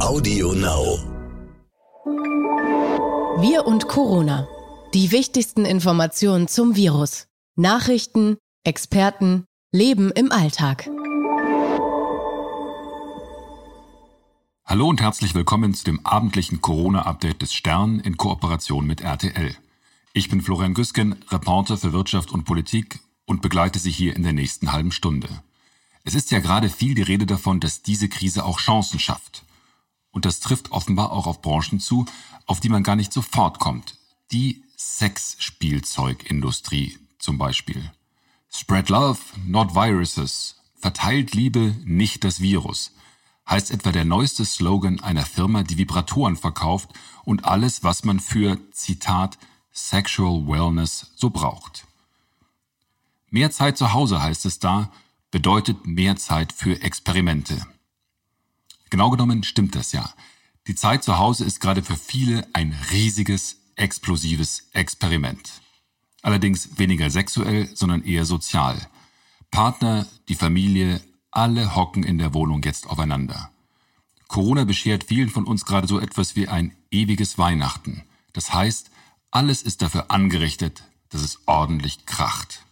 [0.00, 0.98] Audio Now.
[3.40, 4.46] Wir und Corona.
[4.94, 7.26] Die wichtigsten Informationen zum Virus.
[7.56, 10.88] Nachrichten, Experten, Leben im Alltag.
[14.64, 19.56] Hallo und herzlich willkommen zu dem abendlichen Corona-Update des Stern in Kooperation mit RTL.
[20.12, 24.32] Ich bin Florian Güsken, Reporter für Wirtschaft und Politik und begleite Sie hier in der
[24.32, 25.28] nächsten halben Stunde.
[26.04, 29.42] Es ist ja gerade viel die Rede davon, dass diese Krise auch Chancen schafft.
[30.10, 32.06] Und das trifft offenbar auch auf Branchen zu,
[32.46, 33.96] auf die man gar nicht sofort kommt.
[34.32, 37.90] Die Sexspielzeugindustrie zum Beispiel.
[38.50, 40.56] Spread love, not viruses.
[40.76, 42.92] Verteilt Liebe, nicht das Virus.
[43.48, 46.90] Heißt etwa der neueste Slogan einer Firma, die Vibratoren verkauft
[47.24, 49.38] und alles, was man für, Zitat,
[49.72, 51.86] Sexual Wellness so braucht.
[53.30, 54.90] Mehr Zeit zu Hause heißt es da,
[55.30, 57.66] bedeutet mehr Zeit für Experimente.
[58.90, 60.12] Genau genommen stimmt das ja.
[60.66, 65.62] Die Zeit zu Hause ist gerade für viele ein riesiges, explosives Experiment.
[66.22, 68.88] Allerdings weniger sexuell, sondern eher sozial.
[69.50, 71.00] Partner, die Familie,
[71.30, 73.50] alle hocken in der Wohnung jetzt aufeinander.
[74.26, 78.04] Corona beschert vielen von uns gerade so etwas wie ein ewiges Weihnachten.
[78.32, 78.90] Das heißt,
[79.30, 82.66] alles ist dafür angerichtet, dass es ordentlich kracht.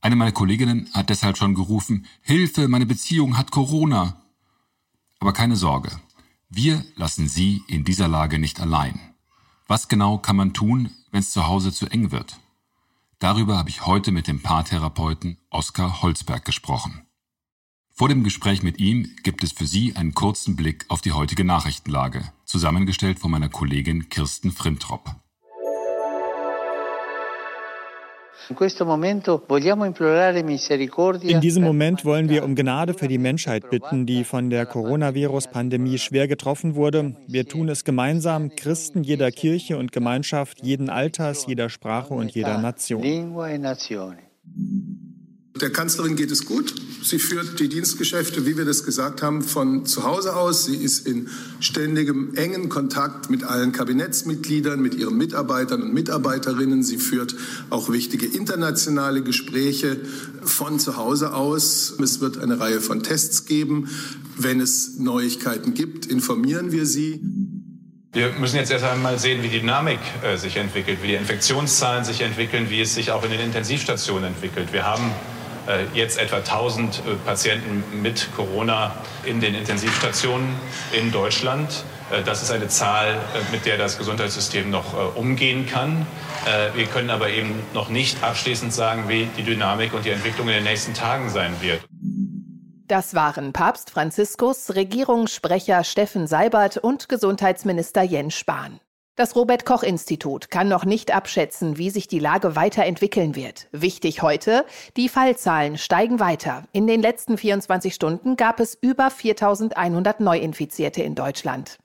[0.00, 4.21] Eine meiner Kolleginnen hat deshalb schon gerufen, Hilfe, meine Beziehung hat Corona.
[5.22, 5.92] Aber keine Sorge,
[6.48, 8.98] wir lassen Sie in dieser Lage nicht allein.
[9.68, 12.40] Was genau kann man tun, wenn es zu Hause zu eng wird?
[13.20, 17.06] Darüber habe ich heute mit dem Paartherapeuten Oskar Holzberg gesprochen.
[17.92, 21.44] Vor dem Gespräch mit ihm gibt es für Sie einen kurzen Blick auf die heutige
[21.44, 25.14] Nachrichtenlage, zusammengestellt von meiner Kollegin Kirsten Frintrop.
[31.22, 35.98] In diesem Moment wollen wir um Gnade für die Menschheit bitten, die von der Coronavirus-Pandemie
[35.98, 37.16] schwer getroffen wurde.
[37.26, 42.58] Wir tun es gemeinsam, Christen jeder Kirche und Gemeinschaft, jeden Alters, jeder Sprache und jeder
[42.58, 43.02] Nation.
[45.60, 46.74] Der Kanzlerin geht es gut.
[47.02, 50.64] Sie führt die Dienstgeschäfte, wie wir das gesagt haben, von zu Hause aus.
[50.64, 51.28] Sie ist in
[51.60, 56.82] ständigem engen Kontakt mit allen Kabinettsmitgliedern, mit ihren Mitarbeitern und Mitarbeiterinnen.
[56.82, 57.34] Sie führt
[57.68, 60.00] auch wichtige internationale Gespräche
[60.42, 61.94] von zu Hause aus.
[62.02, 63.90] Es wird eine Reihe von Tests geben.
[64.38, 67.20] Wenn es Neuigkeiten gibt, informieren wir Sie.
[68.14, 72.04] Wir müssen jetzt erst einmal sehen, wie die Dynamik äh, sich entwickelt, wie die Infektionszahlen
[72.04, 74.72] sich entwickeln, wie es sich auch in den Intensivstationen entwickelt.
[74.72, 75.10] Wir haben
[75.94, 80.48] jetzt etwa 1000 äh, Patienten mit Corona in den Intensivstationen
[80.92, 81.84] in Deutschland.
[82.10, 83.18] Äh, das ist eine Zahl,
[83.50, 86.06] mit der das Gesundheitssystem noch umgehen kann.
[86.74, 90.54] Wir können aber eben noch nicht abschließend sagen, wie die Dynamik und die Entwicklung in
[90.54, 91.80] den nächsten Tagen sein wird.
[92.88, 98.80] Das waren Papst Franziskus, Regierungssprecher Steffen Seibert und Gesundheitsminister Jens Spahn.
[99.14, 103.68] Das Robert Koch Institut kann noch nicht abschätzen, wie sich die Lage weiterentwickeln wird.
[103.70, 104.64] Wichtig heute,
[104.96, 106.64] die Fallzahlen steigen weiter.
[106.72, 111.78] In den letzten 24 Stunden gab es über 4100 Neuinfizierte in Deutschland.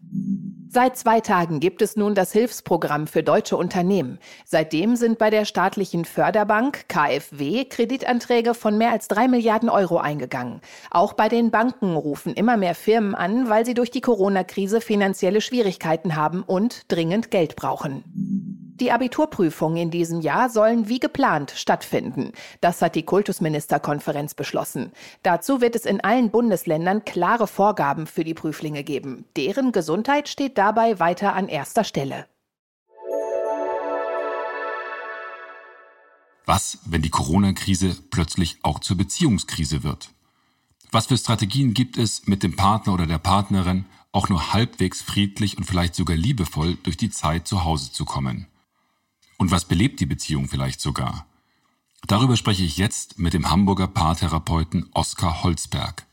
[0.79, 4.19] Seit zwei Tagen gibt es nun das Hilfsprogramm für deutsche Unternehmen.
[4.45, 10.61] Seitdem sind bei der staatlichen Förderbank KfW Kreditanträge von mehr als drei Milliarden Euro eingegangen.
[10.91, 15.41] Auch bei den Banken rufen immer mehr Firmen an, weil sie durch die Corona-Krise finanzielle
[15.41, 18.66] Schwierigkeiten haben und dringend Geld brauchen.
[18.79, 22.31] Die Abiturprüfungen in diesem Jahr sollen wie geplant stattfinden.
[22.61, 24.91] Das hat die Kultusministerkonferenz beschlossen.
[25.23, 29.25] Dazu wird es in allen Bundesländern klare Vorgaben für die Prüflinge geben.
[29.35, 32.27] Deren Gesundheit steht dabei weiter an erster Stelle.
[36.45, 40.09] Was, wenn die Corona-Krise plötzlich auch zur Beziehungskrise wird?
[40.91, 45.57] Was für Strategien gibt es, mit dem Partner oder der Partnerin auch nur halbwegs friedlich
[45.57, 48.45] und vielleicht sogar liebevoll durch die Zeit zu Hause zu kommen?
[49.37, 51.27] Und was belebt die Beziehung vielleicht sogar?
[52.07, 56.05] Darüber spreche ich jetzt mit dem Hamburger Paartherapeuten Oskar Holzberg.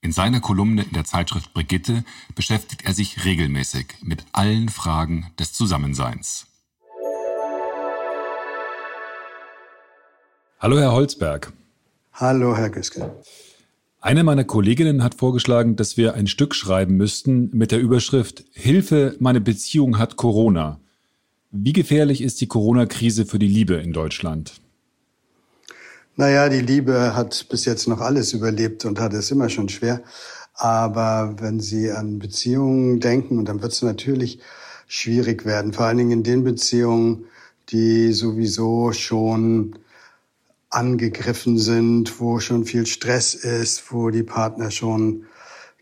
[0.00, 2.04] In seiner Kolumne in der Zeitschrift Brigitte
[2.34, 6.46] beschäftigt er sich regelmäßig mit allen Fragen des Zusammenseins.
[10.58, 11.52] Hallo, Herr Holzberg.
[12.14, 13.22] Hallo, Herr Güske.
[14.00, 19.16] Eine meiner Kolleginnen hat vorgeschlagen, dass wir ein Stück schreiben müssten mit der Überschrift Hilfe,
[19.20, 20.80] meine Beziehung hat Corona.
[21.54, 24.54] Wie gefährlich ist die Corona-Krise für die Liebe in Deutschland?
[26.16, 30.02] Naja, die Liebe hat bis jetzt noch alles überlebt und hat es immer schon schwer.
[30.54, 34.38] Aber wenn Sie an Beziehungen denken, dann wird es natürlich
[34.86, 35.74] schwierig werden.
[35.74, 37.26] Vor allen Dingen in den Beziehungen,
[37.68, 39.78] die sowieso schon
[40.70, 45.26] angegriffen sind, wo schon viel Stress ist, wo die Partner schon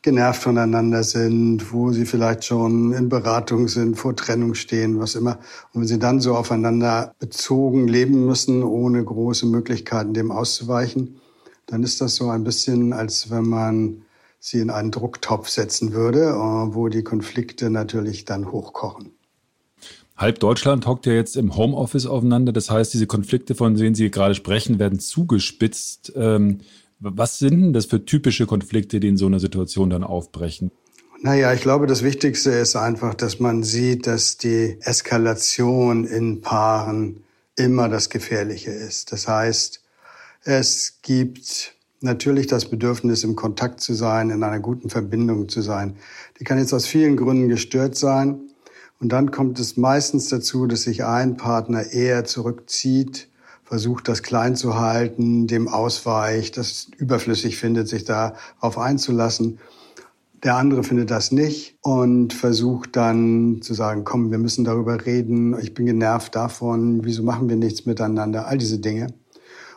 [0.03, 5.39] genervt voneinander sind, wo sie vielleicht schon in Beratung sind, vor Trennung stehen, was immer.
[5.73, 11.21] Und wenn sie dann so aufeinander bezogen leben müssen, ohne große Möglichkeiten dem auszuweichen,
[11.67, 14.03] dann ist das so ein bisschen, als wenn man
[14.39, 19.13] sie in einen Drucktopf setzen würde, äh, wo die Konflikte natürlich dann hochkochen.
[20.17, 22.53] Halb Deutschland hockt ja jetzt im Homeoffice aufeinander.
[22.53, 26.13] Das heißt, diese Konflikte, von denen Sie gerade sprechen, werden zugespitzt.
[26.15, 26.61] Ähm,
[27.01, 30.71] was sind denn das für typische Konflikte, die in so einer Situation dann aufbrechen?
[31.23, 37.25] Naja, ich glaube, das Wichtigste ist einfach, dass man sieht, dass die Eskalation in Paaren
[37.57, 39.13] immer das Gefährliche ist.
[39.13, 39.83] Das heißt,
[40.45, 45.97] es gibt natürlich das Bedürfnis, im Kontakt zu sein, in einer guten Verbindung zu sein.
[46.39, 48.41] Die kann jetzt aus vielen Gründen gestört sein.
[48.99, 53.29] Und dann kommt es meistens dazu, dass sich ein Partner eher zurückzieht,
[53.71, 59.61] versucht, das klein zu halten, dem ausweicht, das überflüssig findet, sich darauf einzulassen.
[60.43, 65.57] Der andere findet das nicht und versucht dann zu sagen, komm, wir müssen darüber reden,
[65.61, 69.15] ich bin genervt davon, wieso machen wir nichts miteinander, all diese Dinge.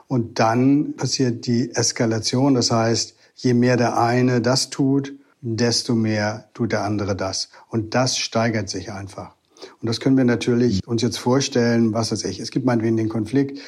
[0.08, 6.50] Und dann passiert die Eskalation, das heißt, je mehr der eine das tut, desto mehr
[6.56, 7.50] tut der andere das.
[7.70, 9.36] Und das steigert sich einfach.
[9.84, 12.40] Und das können wir natürlich uns jetzt vorstellen, was weiß ich.
[12.40, 13.60] Es gibt meinetwegen den Konflikt,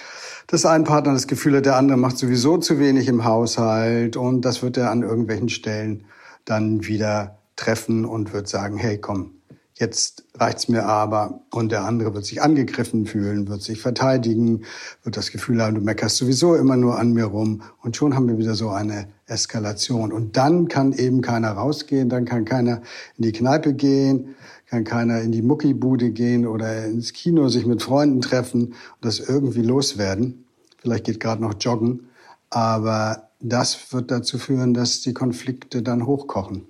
[0.48, 4.46] dass ein Partner das Gefühl hat, der andere macht sowieso zu wenig im Haushalt und
[4.46, 6.06] das wird er an irgendwelchen Stellen
[6.46, 9.32] dann wieder treffen und wird sagen, hey, komm,
[9.74, 11.42] jetzt reicht's mir aber.
[11.52, 14.64] Und der andere wird sich angegriffen fühlen, wird sich verteidigen,
[15.04, 17.62] wird das Gefühl haben, du meckerst sowieso immer nur an mir rum.
[17.82, 20.14] Und schon haben wir wieder so eine Eskalation.
[20.14, 22.82] Und dann kann eben keiner rausgehen, dann kann keiner
[23.18, 24.36] in die Kneipe gehen,
[24.68, 29.20] kann keiner in die Muckibude gehen oder ins Kino sich mit Freunden treffen und das
[29.20, 30.46] irgendwie loswerden.
[30.78, 32.08] Vielleicht geht gerade noch joggen.
[32.50, 36.64] Aber das wird dazu führen, dass die Konflikte dann hochkochen.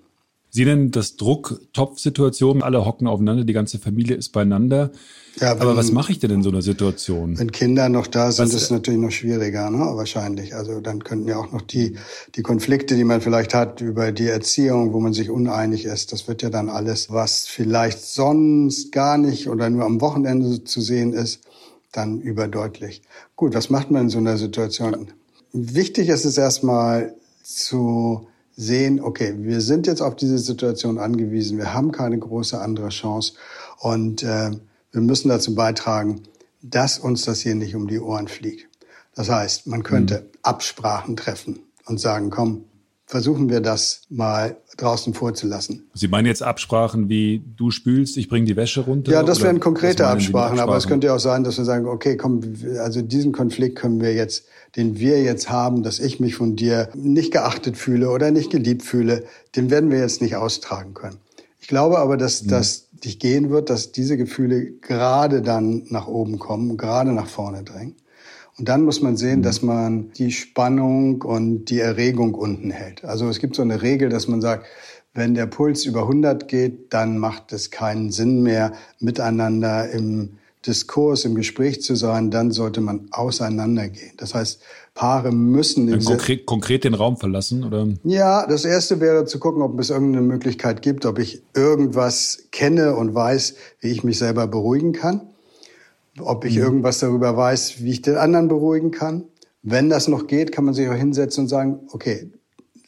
[0.56, 2.64] Sie nennen das Drucktopf-Situation.
[2.64, 4.90] Alle hocken aufeinander, die ganze Familie ist beieinander.
[5.42, 7.38] Ja, wenn, Aber was mache ich denn in so einer Situation?
[7.38, 9.80] Wenn Kinder noch da sind, was, ist es natürlich noch schwieriger, ne?
[9.80, 10.56] wahrscheinlich.
[10.56, 11.98] Also dann könnten ja auch noch die,
[12.36, 16.30] die Konflikte, die man vielleicht hat über die Erziehung, wo man sich uneinig ist, das
[16.30, 21.12] wird ja dann alles, was vielleicht sonst gar nicht oder nur am Wochenende zu sehen
[21.12, 21.42] ist,
[21.92, 23.02] dann überdeutlich.
[23.36, 25.12] Gut, was macht man in so einer Situation?
[25.52, 27.14] Wichtig ist es erstmal
[27.44, 32.90] zu sehen, okay, wir sind jetzt auf diese Situation angewiesen, wir haben keine große andere
[32.90, 33.34] Chance
[33.80, 34.52] und äh,
[34.92, 36.24] wir müssen dazu beitragen,
[36.62, 38.68] dass uns das hier nicht um die Ohren fliegt.
[39.14, 40.40] Das heißt, man könnte mhm.
[40.44, 42.66] Absprachen treffen und sagen, komm,
[43.06, 45.90] versuchen wir das mal draußen vorzulassen.
[45.94, 49.12] Sie meinen jetzt Absprachen wie du spülst, ich bringe die Wäsche runter?
[49.12, 51.86] Ja, das wären konkrete Absprachen, Absprachen, aber es könnte ja auch sein, dass wir sagen,
[51.86, 52.42] okay, komm,
[52.80, 56.90] also diesen Konflikt können wir jetzt, den wir jetzt haben, dass ich mich von dir
[56.96, 59.24] nicht geachtet fühle oder nicht geliebt fühle,
[59.56, 61.18] den werden wir jetzt nicht austragen können.
[61.60, 62.50] Ich glaube aber, dass mhm.
[62.50, 67.64] das dich gehen wird, dass diese Gefühle gerade dann nach oben kommen, gerade nach vorne
[67.64, 67.96] drängen.
[68.58, 69.44] Und dann muss man sehen, mhm.
[69.44, 73.04] dass man die Spannung und die Erregung unten hält.
[73.04, 74.66] Also es gibt so eine Regel, dass man sagt,
[75.14, 81.26] wenn der Puls über 100 geht, dann macht es keinen Sinn mehr, miteinander im Diskurs,
[81.26, 84.14] im Gespräch zu sein, dann sollte man auseinandergehen.
[84.18, 84.62] Das heißt,
[84.96, 87.88] Paare müssen konkret, konkret den Raum verlassen, oder?
[88.04, 92.96] Ja, das erste wäre zu gucken, ob es irgendeine Möglichkeit gibt, ob ich irgendwas kenne
[92.96, 95.22] und weiß, wie ich mich selber beruhigen kann
[96.20, 96.64] ob ich mhm.
[96.64, 99.26] irgendwas darüber weiß, wie ich den anderen beruhigen kann.
[99.62, 102.32] Wenn das noch geht, kann man sich auch hinsetzen und sagen, okay,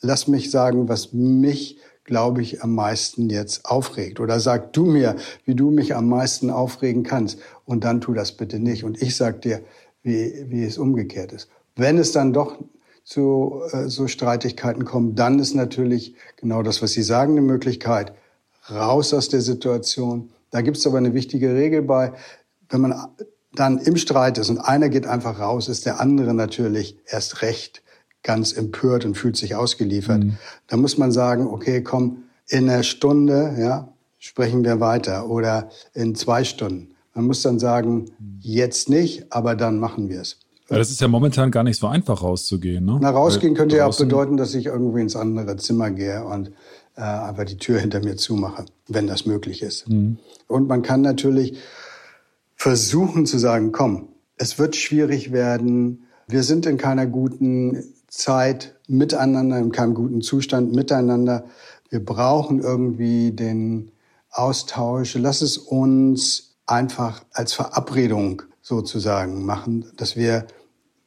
[0.02, 4.20] lass mich sagen, was mich, glaube ich, am meisten jetzt aufregt.
[4.20, 7.40] Oder sag du mir, wie du mich am meisten aufregen kannst.
[7.66, 8.84] Und dann tu das bitte nicht.
[8.84, 9.62] Und ich sag dir,
[10.04, 11.50] wie, wie es umgekehrt ist.
[11.76, 12.58] Wenn es dann doch
[13.04, 18.14] zu äh, so Streitigkeiten kommt, dann ist natürlich genau das, was Sie sagen, eine Möglichkeit.
[18.70, 20.30] Raus aus der Situation.
[20.52, 22.14] Da gibt es aber eine wichtige Regel bei
[22.70, 22.96] wenn man
[23.54, 27.82] dann im Streit ist und einer geht einfach raus, ist der andere natürlich erst recht
[28.24, 30.24] ganz empört und fühlt sich ausgeliefert.
[30.24, 30.38] Mhm.
[30.68, 36.16] Da muss man sagen, okay, komm, in einer Stunde, ja, sprechen wir weiter oder in
[36.16, 36.96] zwei Stunden.
[37.14, 40.38] Man muss dann sagen, jetzt nicht, aber dann machen wir es.
[40.70, 42.86] Ja, das ist ja momentan gar nicht so einfach rauszugehen.
[42.86, 43.00] Ne?
[43.02, 46.52] Na, rausgehen Weil könnte ja auch bedeuten, dass ich irgendwie ins andere Zimmer gehe und
[46.96, 49.88] äh, einfach die Tür hinter mir zumache, wenn das möglich ist.
[49.88, 50.18] Mhm.
[50.48, 51.58] Und man kann natürlich
[52.68, 59.58] versuchen zu sagen, komm, es wird schwierig werden, wir sind in keiner guten Zeit miteinander,
[59.58, 61.46] in keinem guten Zustand miteinander.
[61.90, 63.94] Wir brauchen irgendwie den
[64.32, 65.16] Austausch.
[65.16, 70.46] Lass es uns einfach als Verabredung sozusagen machen, dass wir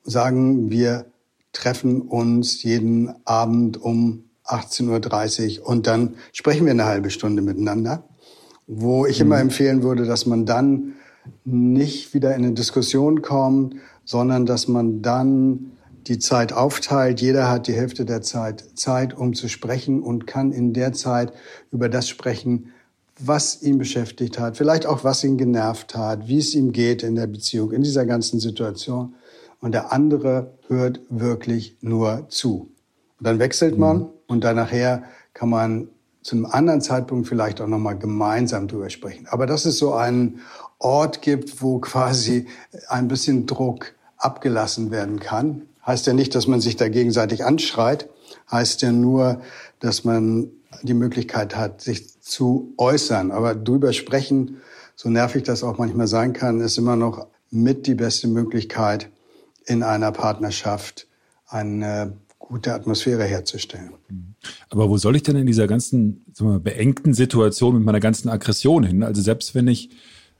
[0.02, 1.12] sagen, wir
[1.52, 8.08] treffen uns jeden Abend um 18.30 Uhr und dann sprechen wir eine halbe Stunde miteinander,
[8.66, 9.42] wo ich immer mhm.
[9.42, 10.94] empfehlen würde, dass man dann
[11.44, 15.72] nicht wieder in eine Diskussion kommt, sondern dass man dann
[16.06, 17.20] die Zeit aufteilt.
[17.20, 21.32] Jeder hat die Hälfte der Zeit Zeit, um zu sprechen und kann in der Zeit
[21.70, 22.72] über das sprechen,
[23.18, 27.14] was ihn beschäftigt hat, vielleicht auch was ihn genervt hat, wie es ihm geht in
[27.14, 29.14] der Beziehung, in dieser ganzen Situation.
[29.60, 32.70] Und der andere hört wirklich nur zu.
[33.18, 34.08] Und dann wechselt man mhm.
[34.26, 35.88] und dann nachher kann man
[36.22, 39.26] zu einem anderen Zeitpunkt vielleicht auch nochmal gemeinsam drüber sprechen.
[39.28, 40.40] Aber dass es so einen
[40.80, 42.46] Ort gibt, wo quasi
[42.88, 48.08] ein bisschen Druck abgelassen werden kann, heißt ja nicht, dass man sich da gegenseitig anschreit,
[48.50, 49.40] heißt ja nur,
[49.78, 50.48] dass man
[50.82, 53.30] die Möglichkeit hat, sich zu äußern.
[53.30, 54.58] Aber drüber sprechen,
[54.96, 59.10] so nervig das auch manchmal sein kann, ist immer noch mit die beste Möglichkeit,
[59.66, 61.06] in einer Partnerschaft
[61.46, 63.92] eine gute Atmosphäre herzustellen.
[64.70, 68.28] Aber wo soll ich denn in dieser ganzen sagen wir, beengten Situation mit meiner ganzen
[68.28, 69.02] Aggression hin?
[69.02, 69.90] Also selbst wenn ich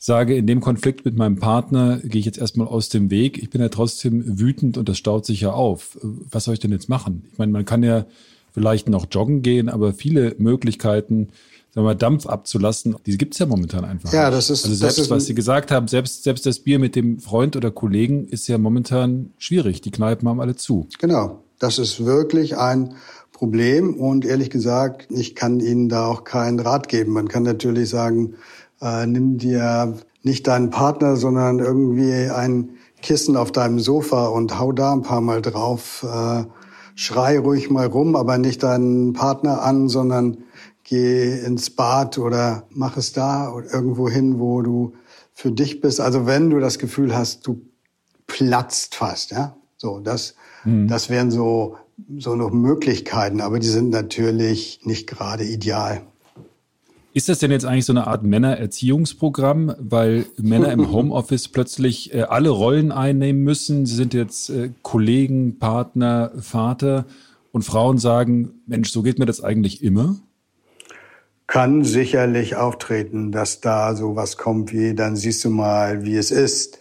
[0.03, 3.37] sage, in dem Konflikt mit meinem Partner gehe ich jetzt erstmal aus dem Weg.
[3.37, 5.99] Ich bin ja trotzdem wütend und das staut sich ja auf.
[6.03, 7.27] Was soll ich denn jetzt machen?
[7.31, 8.07] Ich meine, man kann ja
[8.53, 11.29] vielleicht noch joggen gehen, aber viele Möglichkeiten,
[11.75, 14.11] sagen wir mal, Dampf abzulassen, die gibt es ja momentan einfach.
[14.11, 14.65] Ja, das ist.
[14.65, 17.71] Also selbst, ist was Sie gesagt haben, selbst, selbst das Bier mit dem Freund oder
[17.71, 19.83] Kollegen ist ja momentan schwierig.
[19.83, 20.89] Die Kneipen haben alle zu.
[20.99, 21.45] Genau.
[21.59, 22.95] Das ist wirklich ein
[23.33, 27.13] Problem und ehrlich gesagt, ich kann Ihnen da auch keinen Rat geben.
[27.13, 28.35] Man kann natürlich sagen,
[28.81, 32.71] äh, nimm dir nicht deinen Partner, sondern irgendwie ein
[33.03, 36.05] Kissen auf deinem Sofa und hau da ein paar Mal drauf.
[36.09, 36.45] Äh,
[36.95, 40.39] schrei ruhig mal rum, aber nicht deinen Partner an, sondern
[40.85, 44.93] geh ins Bad oder mach es da oder irgendwo hin, wo du
[45.33, 46.01] für dich bist.
[46.01, 47.63] Also wenn du das Gefühl hast, du
[48.27, 49.57] platzt fast, ja.
[49.77, 50.35] So, das,
[50.65, 50.89] mhm.
[50.89, 51.77] das wären so,
[52.19, 56.03] so noch Möglichkeiten, aber die sind natürlich nicht gerade ideal.
[57.13, 62.23] Ist das denn jetzt eigentlich so eine Art Männererziehungsprogramm, weil Männer im Homeoffice plötzlich äh,
[62.23, 63.85] alle Rollen einnehmen müssen?
[63.85, 67.07] Sie sind jetzt äh, Kollegen, Partner, Vater
[67.51, 70.17] und Frauen sagen, Mensch, so geht mir das eigentlich immer?
[71.49, 76.31] Kann sicherlich auftreten, dass da so was kommt wie, dann siehst du mal, wie es
[76.31, 76.79] ist.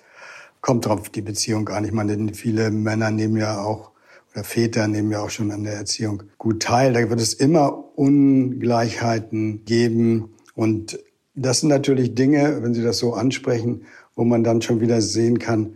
[0.62, 1.86] Kommt drauf die Beziehung an.
[1.86, 3.90] Ich meine, viele Männer nehmen ja auch
[4.34, 6.94] oder Väter nehmen ja auch schon an der Erziehung gut teil.
[6.94, 10.36] Da wird es immer Ungleichheiten geben.
[10.56, 11.00] Und
[11.36, 13.84] das sind natürlich Dinge, wenn Sie das so ansprechen,
[14.16, 15.76] wo man dann schon wieder sehen kann,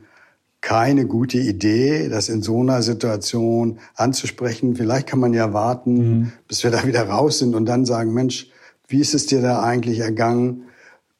[0.61, 4.75] keine gute Idee, das in so einer Situation anzusprechen.
[4.75, 6.31] Vielleicht kann man ja warten, mhm.
[6.47, 8.49] bis wir da wieder raus sind und dann sagen, Mensch,
[8.87, 10.63] wie ist es dir da eigentlich ergangen?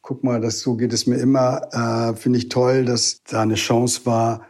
[0.02, 2.14] Guck mal, das so geht es mir immer.
[2.14, 4.48] Äh, Finde ich toll, dass da eine Chance war,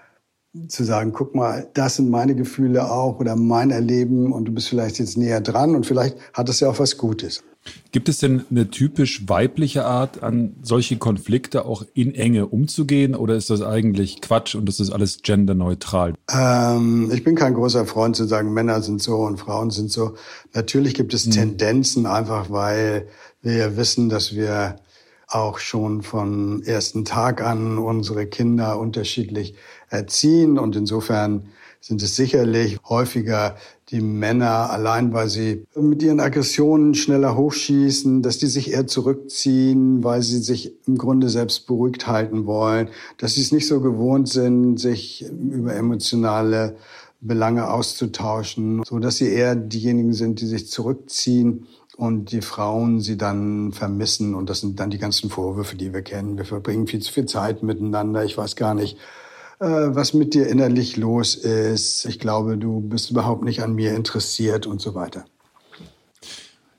[0.67, 4.69] zu sagen, guck mal, das sind meine Gefühle auch oder mein Erleben und du bist
[4.69, 7.43] vielleicht jetzt näher dran und vielleicht hat es ja auch was Gutes.
[7.91, 13.35] Gibt es denn eine typisch weibliche Art, an solche Konflikte auch in Enge umzugehen oder
[13.35, 16.13] ist das eigentlich Quatsch und das ist alles genderneutral?
[16.29, 20.15] Ähm, ich bin kein großer Freund zu sagen, Männer sind so und Frauen sind so.
[20.53, 21.31] Natürlich gibt es mhm.
[21.31, 23.07] Tendenzen, einfach weil
[23.41, 24.75] wir ja wissen, dass wir
[25.27, 29.55] auch schon von ersten Tag an unsere Kinder unterschiedlich
[29.93, 30.57] erziehen.
[30.57, 31.43] Und insofern
[31.79, 33.55] sind es sicherlich häufiger
[33.89, 40.03] die Männer, allein weil sie mit ihren Aggressionen schneller hochschießen, dass die sich eher zurückziehen,
[40.03, 44.29] weil sie sich im Grunde selbst beruhigt halten wollen, dass sie es nicht so gewohnt
[44.29, 46.77] sind, sich über emotionale
[47.19, 53.17] Belange auszutauschen, so dass sie eher diejenigen sind, die sich zurückziehen und die Frauen sie
[53.17, 54.35] dann vermissen.
[54.35, 56.37] Und das sind dann die ganzen Vorwürfe, die wir kennen.
[56.37, 58.23] Wir verbringen viel zu viel Zeit miteinander.
[58.23, 58.97] Ich weiß gar nicht,
[59.65, 62.05] was mit dir innerlich los ist.
[62.05, 65.25] Ich glaube, du bist überhaupt nicht an mir interessiert und so weiter.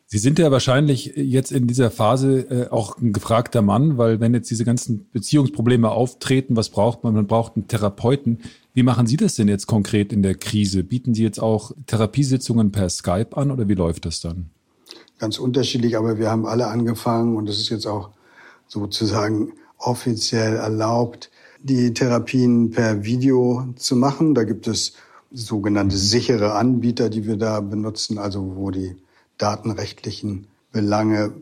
[0.06, 4.32] Sie sind ja wahrscheinlich jetzt in dieser Phase äh, auch ein gefragter Mann, weil wenn
[4.32, 7.14] jetzt diese ganzen Beziehungsprobleme auftreten, was braucht man?
[7.14, 8.38] Man braucht einen Therapeuten.
[8.74, 10.84] Wie machen Sie das denn jetzt konkret in der Krise?
[10.84, 14.50] Bieten Sie jetzt auch Therapiesitzungen per Skype an oder wie läuft das dann?
[15.18, 18.10] ganz unterschiedlich, aber wir haben alle angefangen und es ist jetzt auch
[18.66, 21.30] sozusagen offiziell erlaubt,
[21.64, 24.34] die Therapien per Video zu machen.
[24.34, 24.92] Da gibt es
[25.32, 28.96] sogenannte sichere Anbieter, die wir da benutzen, also wo die
[29.38, 31.32] datenrechtlichen Belange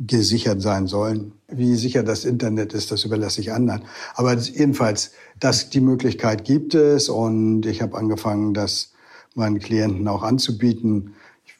[0.00, 1.32] gesichert sein sollen.
[1.46, 3.84] Wie sicher das Internet ist, das überlasse ich anderen.
[4.14, 8.92] Aber jedenfalls, das, die Möglichkeit gibt es und ich habe angefangen, das
[9.36, 11.14] meinen Klienten auch anzubieten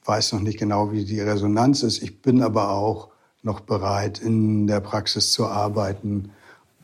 [0.05, 2.03] weiß noch nicht genau, wie die Resonanz ist.
[2.03, 3.09] Ich bin aber auch
[3.43, 6.31] noch bereit, in der Praxis zu arbeiten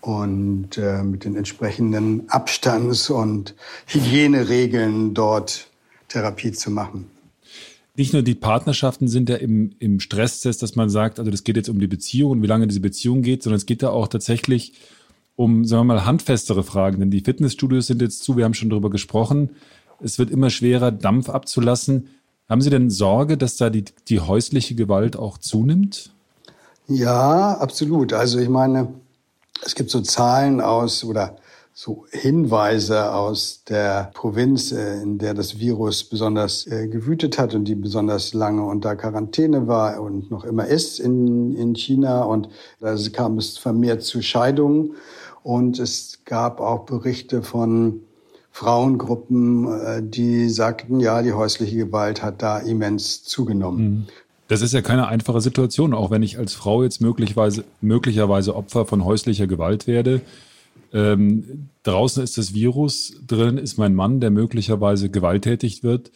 [0.01, 3.55] und äh, mit den entsprechenden Abstands- und
[3.87, 5.69] Hygieneregeln dort
[6.09, 7.11] Therapie zu machen.
[7.97, 11.57] nicht nur die Partnerschaften sind ja im, im Stresstest, dass man sagt, also das geht
[11.57, 14.09] jetzt um die Beziehung und wie lange diese Beziehung geht, sondern es geht da auch
[14.09, 14.73] tatsächlich
[15.37, 16.99] um, sagen wir mal, handfestere Fragen.
[16.99, 19.51] Denn die Fitnessstudios sind jetzt zu, wir haben schon darüber gesprochen.
[20.01, 22.09] Es wird immer schwerer, Dampf abzulassen.
[22.49, 26.13] Haben Sie denn Sorge, dass da die, die häusliche Gewalt auch zunimmt?
[26.89, 28.13] Ja, absolut.
[28.13, 28.89] Also ich meine,
[29.65, 31.37] es gibt so Zahlen aus oder
[31.81, 37.67] so Hinweise aus der Provinz, äh, in der das Virus besonders äh, gewütet hat und
[37.67, 42.25] die besonders lange unter Quarantäne war und noch immer ist in, in China.
[42.25, 42.49] Und
[42.81, 44.97] da kam es vermehrt zu Scheidungen.
[45.45, 48.01] Und es gab auch Berichte von
[48.51, 53.85] Frauengruppen, äh, die sagten, ja, die häusliche Gewalt hat da immens zugenommen.
[53.85, 54.07] Mhm.
[54.49, 58.87] Das ist ja keine einfache Situation, auch wenn ich als Frau jetzt möglicherweise, möglicherweise Opfer
[58.87, 60.23] von häuslicher Gewalt werde
[60.93, 66.11] ähm, draußen ist das Virus, drin ist mein Mann, der möglicherweise gewalttätig wird.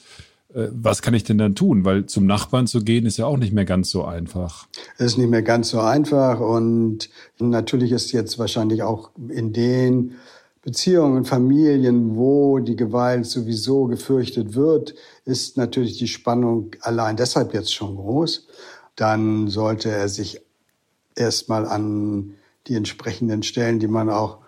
[0.55, 1.85] Äh, was kann ich denn dann tun?
[1.85, 4.67] Weil zum Nachbarn zu gehen ist ja auch nicht mehr ganz so einfach.
[4.97, 10.13] Es ist nicht mehr ganz so einfach und natürlich ist jetzt wahrscheinlich auch in den
[10.63, 14.95] Beziehungen, Familien, wo die Gewalt sowieso gefürchtet wird,
[15.25, 18.49] ist natürlich die Spannung allein deshalb jetzt schon groß.
[18.97, 20.41] Dann sollte er sich
[21.15, 22.35] erstmal an
[22.67, 24.39] die entsprechenden Stellen, die man auch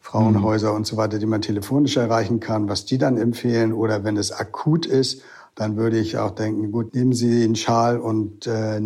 [0.00, 0.76] Frauenhäuser mhm.
[0.76, 3.72] und so weiter, die man telefonisch erreichen kann, was die dann empfehlen.
[3.72, 5.22] Oder wenn es akut ist,
[5.54, 8.80] dann würde ich auch denken, gut, nehmen Sie den Schal und äh,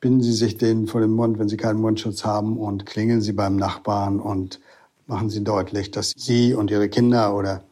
[0.00, 3.32] binden Sie sich den vor den Mund, wenn Sie keinen Mundschutz haben und klingeln Sie
[3.32, 4.60] beim Nachbarn und
[5.06, 7.62] machen Sie deutlich, dass Sie und Ihre Kinder oder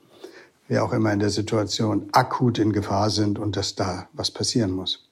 [0.68, 4.70] wer auch immer in der Situation akut in Gefahr sind und dass da was passieren
[4.70, 5.08] muss.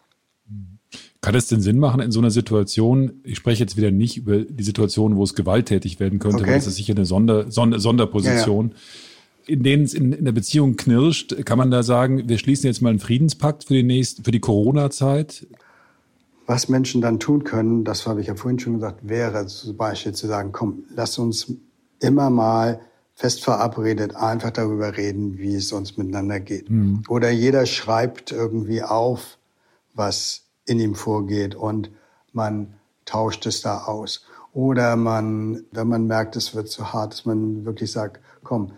[1.21, 3.21] Kann es denn Sinn machen in so einer Situation?
[3.25, 6.47] Ich spreche jetzt wieder nicht über die Situation, wo es gewalttätig werden könnte, okay.
[6.47, 8.69] weil das ist sicher eine Sonder, Sonder, Sonderposition.
[8.69, 9.55] Ja, ja.
[9.55, 12.81] In denen es in, in der Beziehung knirscht, kann man da sagen, wir schließen jetzt
[12.81, 15.47] mal einen Friedenspakt für die nächste, für die Corona-Zeit?
[16.47, 20.13] Was Menschen dann tun können, das habe ich ja vorhin schon gesagt, wäre zum Beispiel
[20.13, 21.53] zu sagen, komm, lass uns
[22.01, 22.81] immer mal
[23.17, 26.71] fest verabredet einfach darüber reden, wie es uns miteinander geht.
[26.71, 27.03] Mhm.
[27.09, 29.39] Oder jeder schreibt irgendwie auf,
[29.95, 31.91] was in ihm vorgeht und
[32.33, 32.75] man
[33.07, 34.27] tauscht es da aus.
[34.53, 38.73] Oder man, wenn man merkt, es wird zu hart, dass man wirklich sagt, komm,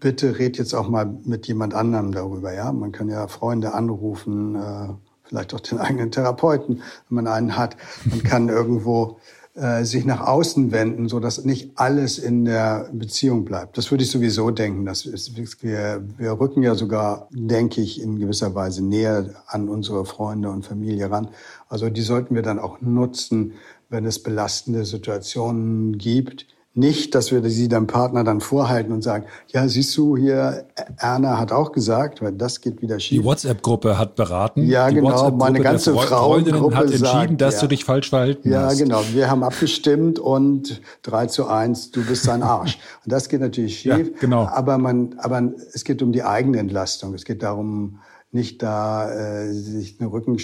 [0.00, 2.52] bitte red jetzt auch mal mit jemand anderem darüber.
[2.52, 4.88] Ja, man kann ja Freunde anrufen, äh,
[5.22, 7.76] vielleicht auch den eigenen Therapeuten, wenn man einen hat.
[8.04, 9.20] Man kann irgendwo
[9.58, 13.76] äh, sich nach außen wenden, so dass nicht alles in der Beziehung bleibt.
[13.76, 14.84] Das würde ich sowieso denken.
[14.86, 20.04] Das ist, wir, wir rücken ja sogar, denke ich, in gewisser Weise näher an unsere
[20.04, 21.28] Freunde und Familie ran.
[21.68, 23.54] Also die sollten wir dann auch nutzen,
[23.88, 29.24] wenn es belastende Situationen gibt nicht, dass wir sie dem Partner dann vorhalten und sagen,
[29.48, 30.66] ja, siehst du hier,
[30.98, 33.20] Erna hat auch gesagt, weil das geht wieder schief.
[33.20, 34.64] Die WhatsApp-Gruppe hat beraten.
[34.64, 35.30] Ja, die genau.
[35.32, 37.60] Meine ganze Frau hat entschieden, sagt, dass ja.
[37.62, 38.78] du dich falsch verhalten ja, hast.
[38.78, 39.02] Ja, genau.
[39.12, 42.78] Wir haben abgestimmt und 3 zu 1, du bist ein Arsch.
[43.04, 44.10] und das geht natürlich schief.
[44.12, 44.46] Ja, genau.
[44.46, 47.14] Aber man, aber es geht um die eigene Entlastung.
[47.14, 47.98] Es geht darum,
[48.30, 50.38] nicht da äh, sich eine Rücken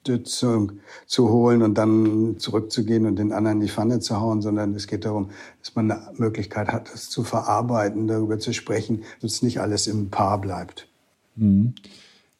[0.00, 0.72] Unterstützung
[1.06, 4.86] zu holen und dann zurückzugehen und den anderen in die Pfanne zu hauen, sondern es
[4.86, 9.60] geht darum, dass man eine Möglichkeit hat, das zu verarbeiten, darüber zu sprechen, dass nicht
[9.60, 10.88] alles im Paar bleibt.
[11.36, 11.74] Mhm.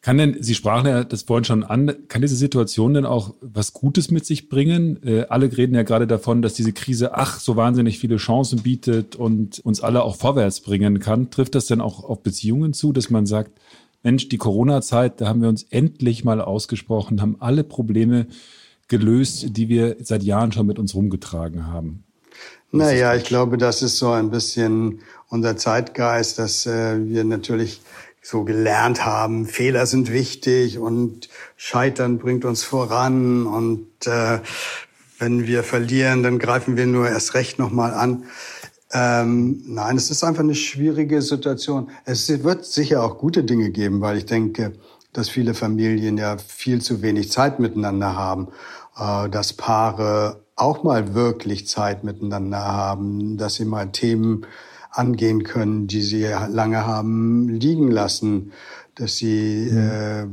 [0.03, 3.71] Kann denn, Sie sprachen ja das vorhin schon an, kann diese Situation denn auch was
[3.71, 4.99] Gutes mit sich bringen?
[5.03, 9.15] Äh, alle reden ja gerade davon, dass diese Krise, ach, so wahnsinnig viele Chancen bietet
[9.15, 11.29] und uns alle auch vorwärts bringen kann.
[11.29, 13.51] Trifft das denn auch auf Beziehungen zu, dass man sagt,
[14.03, 18.27] Mensch, die Corona-Zeit, da haben wir uns endlich mal ausgesprochen, haben alle Probleme
[18.87, 22.03] gelöst, die wir seit Jahren schon mit uns rumgetragen haben.
[22.71, 27.81] naja, ich glaube, das ist so ein bisschen unser Zeitgeist, dass äh, wir natürlich
[28.21, 34.39] so gelernt haben, Fehler sind wichtig und Scheitern bringt uns voran und äh,
[35.17, 38.25] wenn wir verlieren, dann greifen wir nur erst recht nochmal an.
[38.93, 41.89] Ähm, nein, es ist einfach eine schwierige Situation.
[42.05, 44.73] Es wird sicher auch gute Dinge geben, weil ich denke,
[45.13, 48.49] dass viele Familien ja viel zu wenig Zeit miteinander haben,
[48.97, 54.45] äh, dass Paare auch mal wirklich Zeit miteinander haben, dass sie mal Themen
[54.91, 58.51] angehen können, die sie lange haben liegen lassen,
[58.95, 59.77] dass sie mhm.
[59.77, 60.27] äh,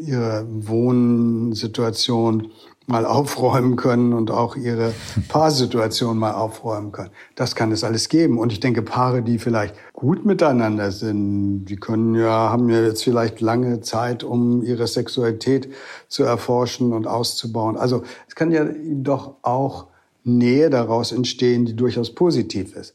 [0.00, 2.50] ihre Wohnsituation
[2.86, 4.92] mal aufräumen können und auch ihre
[5.28, 7.10] Paarsituation mal aufräumen können.
[7.34, 8.38] Das kann es alles geben.
[8.38, 13.02] Und ich denke, Paare, die vielleicht gut miteinander sind, die können ja, haben ja jetzt
[13.02, 15.72] vielleicht lange Zeit, um ihre Sexualität
[16.08, 17.76] zu erforschen und auszubauen.
[17.76, 18.66] Also es kann ja
[18.96, 19.86] doch auch
[20.24, 22.94] Nähe daraus entstehen, die durchaus positiv ist.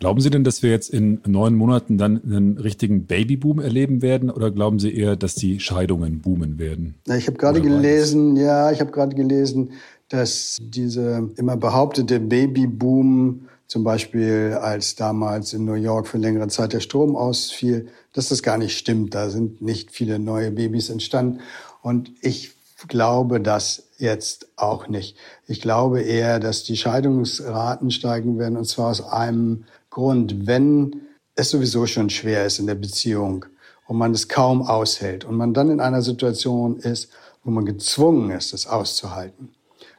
[0.00, 4.30] Glauben Sie denn, dass wir jetzt in neun Monaten dann einen richtigen Babyboom erleben werden
[4.30, 6.94] oder glauben Sie eher, dass die Scheidungen boomen werden?
[7.06, 9.72] Ich habe gerade gelesen, ja, ich habe gerade gelesen,
[10.08, 16.72] dass diese immer behauptete Babyboom, zum Beispiel als damals in New York für längere Zeit
[16.72, 19.14] der Strom ausfiel, dass das gar nicht stimmt.
[19.14, 21.40] Da sind nicht viele neue Babys entstanden.
[21.82, 22.54] Und ich
[22.86, 25.16] glaube das jetzt auch nicht.
[25.46, 31.02] Ich glaube eher, dass die Scheidungsraten steigen werden, und zwar aus einem Grund, wenn
[31.34, 33.46] es sowieso schon schwer ist in der Beziehung
[33.86, 37.10] und man es kaum aushält und man dann in einer Situation ist,
[37.42, 39.50] wo man gezwungen ist, es auszuhalten,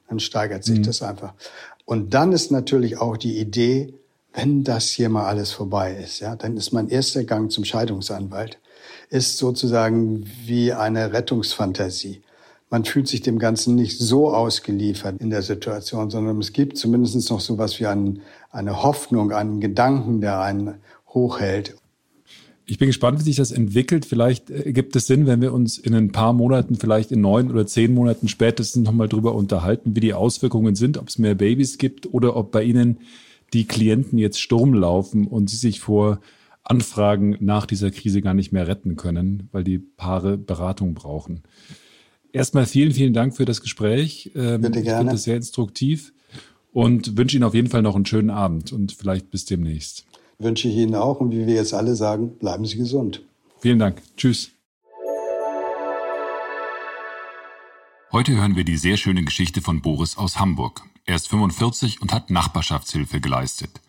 [0.07, 0.83] dann steigert sich mhm.
[0.83, 1.33] das einfach.
[1.85, 3.93] Und dann ist natürlich auch die Idee,
[4.33, 8.59] wenn das hier mal alles vorbei ist, ja, dann ist mein erster Gang zum Scheidungsanwalt,
[9.09, 12.21] ist sozusagen wie eine Rettungsfantasie
[12.69, 17.29] man fühlt sich dem Ganzen nicht so ausgeliefert in der Situation, sondern es gibt zumindest
[17.29, 20.75] noch so was wie ein, eine Hoffnung, einen Gedanken, der einen
[21.07, 21.75] hochhält.
[22.65, 24.05] Ich bin gespannt, wie sich das entwickelt.
[24.05, 27.49] Vielleicht äh, gibt es Sinn, wenn wir uns in ein paar Monaten, vielleicht in neun
[27.49, 31.79] oder zehn Monaten spätestens nochmal drüber unterhalten, wie die Auswirkungen sind, ob es mehr Babys
[31.79, 32.99] gibt oder ob bei Ihnen
[33.53, 36.19] die Klienten jetzt Sturm laufen und Sie sich vor
[36.63, 41.41] Anfragen nach dieser Krise gar nicht mehr retten können, weil die Paare Beratung brauchen.
[42.31, 44.31] Erstmal vielen, vielen Dank für das Gespräch.
[44.35, 44.89] Ähm, Bitte gerne.
[44.89, 46.13] Ich finde das sehr instruktiv
[46.71, 50.05] und wünsche Ihnen auf jeden Fall noch einen schönen Abend und vielleicht bis demnächst.
[50.37, 53.23] Wünsche ich Ihnen auch und wie wir jetzt alle sagen, bleiben Sie gesund.
[53.59, 54.01] Vielen Dank.
[54.15, 54.51] Tschüss.
[58.11, 60.83] Heute hören wir die sehr schöne Geschichte von Boris aus Hamburg.
[61.05, 63.81] Er ist 45 und hat Nachbarschaftshilfe geleistet.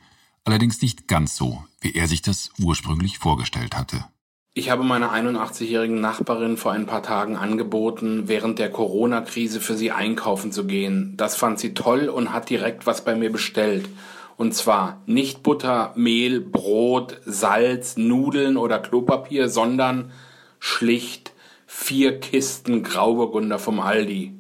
[0.45, 4.05] Allerdings nicht ganz so, wie er sich das ursprünglich vorgestellt hatte.
[4.53, 9.93] Ich habe meiner 81-jährigen Nachbarin vor ein paar Tagen angeboten, während der Corona-Krise für sie
[9.93, 11.15] einkaufen zu gehen.
[11.17, 13.89] Das fand sie toll und hat direkt was bei mir bestellt.
[14.37, 20.11] Und zwar nicht Butter, Mehl, Brot, Salz, Nudeln oder Klopapier, sondern
[20.59, 21.33] schlicht
[21.67, 24.35] vier Kisten Grauburgunder vom Aldi.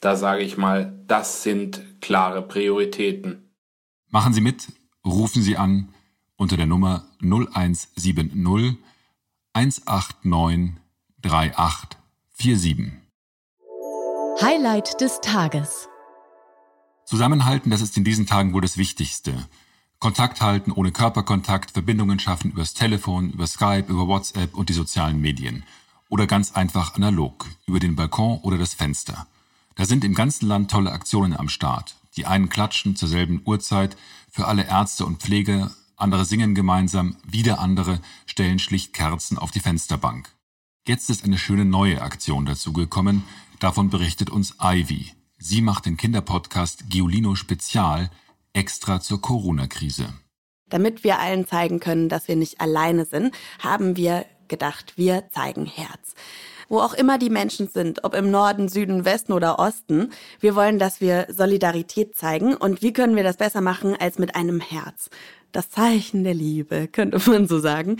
[0.00, 3.50] Da sage ich mal, das sind klare Prioritäten.
[4.08, 4.72] Machen Sie mit,
[5.04, 5.90] rufen Sie an
[6.36, 8.34] unter der Nummer 0170
[9.54, 10.80] 189
[11.20, 12.92] 3847.
[14.40, 15.88] Highlight des Tages.
[17.04, 19.46] Zusammenhalten, das ist in diesen Tagen wohl das Wichtigste.
[19.98, 25.20] Kontakt halten ohne Körperkontakt, Verbindungen schaffen übers Telefon, über Skype, über WhatsApp und die sozialen
[25.20, 25.64] Medien.
[26.08, 29.26] Oder ganz einfach analog, über den Balkon oder das Fenster.
[29.74, 31.96] Da sind im ganzen Land tolle Aktionen am Start.
[32.16, 33.98] Die einen klatschen zur selben Uhrzeit,
[34.30, 39.60] für alle Ärzte und Pfleger, andere singen gemeinsam, wieder andere stellen schlicht Kerzen auf die
[39.60, 40.28] Fensterbank.
[40.86, 43.22] Jetzt ist eine schöne neue Aktion dazugekommen,
[43.60, 45.12] davon berichtet uns Ivy.
[45.38, 48.10] Sie macht den Kinderpodcast Giolino Spezial
[48.52, 50.12] extra zur Corona-Krise.
[50.68, 55.66] Damit wir allen zeigen können, dass wir nicht alleine sind, haben wir gedacht, wir zeigen
[55.66, 56.14] Herz
[56.72, 60.10] wo auch immer die Menschen sind, ob im Norden, Süden, Westen oder Osten.
[60.40, 62.54] Wir wollen, dass wir Solidarität zeigen.
[62.54, 65.10] Und wie können wir das besser machen als mit einem Herz?
[65.52, 67.98] Das Zeichen der Liebe, könnte man so sagen.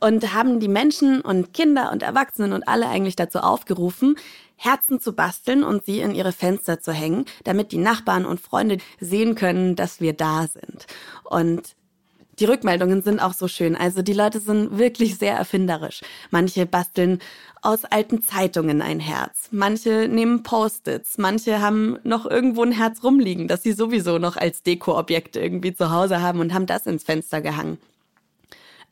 [0.00, 4.16] Und haben die Menschen und Kinder und Erwachsenen und alle eigentlich dazu aufgerufen,
[4.56, 8.76] Herzen zu basteln und sie in ihre Fenster zu hängen, damit die Nachbarn und Freunde
[9.00, 10.86] sehen können, dass wir da sind.
[11.24, 11.74] Und
[12.40, 13.76] die Rückmeldungen sind auch so schön.
[13.76, 16.00] Also die Leute sind wirklich sehr erfinderisch.
[16.30, 17.18] Manche basteln
[17.60, 19.48] aus alten Zeitungen ein Herz.
[19.50, 21.18] Manche nehmen Post-its.
[21.18, 25.90] Manche haben noch irgendwo ein Herz rumliegen, das sie sowieso noch als Dekoobjekt irgendwie zu
[25.90, 27.76] Hause haben und haben das ins Fenster gehangen.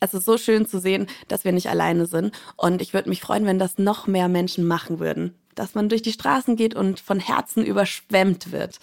[0.00, 2.32] Es ist so schön zu sehen, dass wir nicht alleine sind.
[2.56, 5.34] Und ich würde mich freuen, wenn das noch mehr Menschen machen würden.
[5.54, 8.78] Dass man durch die Straßen geht und von Herzen überschwemmt wird.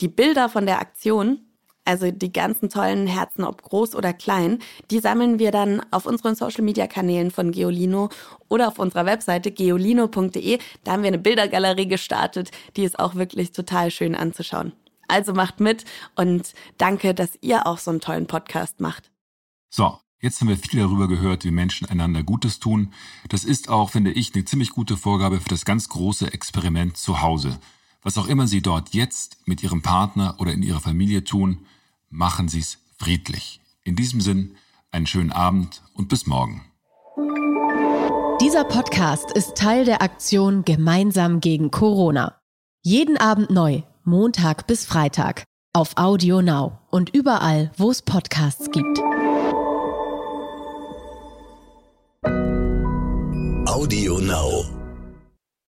[0.00, 1.40] Die Bilder von der Aktion
[1.90, 4.60] also die ganzen tollen Herzen, ob groß oder klein,
[4.92, 8.10] die sammeln wir dann auf unseren Social-Media-Kanälen von Geolino
[8.48, 10.58] oder auf unserer Webseite geolino.de.
[10.84, 14.72] Da haben wir eine Bildergalerie gestartet, die ist auch wirklich total schön anzuschauen.
[15.08, 19.10] Also macht mit und danke, dass ihr auch so einen tollen Podcast macht.
[19.68, 22.92] So, Jetzt haben wir viel darüber gehört, wie Menschen einander Gutes tun.
[23.30, 27.22] Das ist auch, finde ich, eine ziemlich gute Vorgabe für das ganz große Experiment zu
[27.22, 27.58] Hause.
[28.02, 31.66] Was auch immer Sie dort jetzt mit Ihrem Partner oder in Ihrer Familie tun,
[32.10, 33.60] machen Sie es friedlich.
[33.84, 34.56] In diesem Sinn,
[34.90, 36.66] einen schönen Abend und bis morgen.
[38.40, 42.40] Dieser Podcast ist Teil der Aktion Gemeinsam gegen Corona.
[42.82, 48.98] Jeden Abend neu, Montag bis Freitag, auf Audio Now und überall, wo es Podcasts gibt.
[53.68, 54.79] Audio Now.